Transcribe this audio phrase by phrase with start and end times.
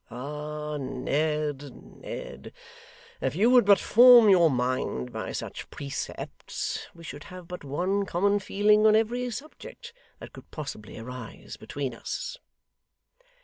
[0.09, 2.53] Ah Ned, Ned,
[3.21, 8.07] if you would but form your mind by such precepts, we should have but one
[8.07, 12.39] common feeling on every subject that could possibly arise between us!